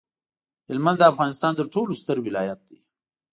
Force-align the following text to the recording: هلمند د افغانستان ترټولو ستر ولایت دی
هلمند 0.69 0.97
د 0.99 1.03
افغانستان 1.11 1.51
ترټولو 1.59 1.91
ستر 2.01 2.17
ولایت 2.27 2.59
دی 2.69 2.79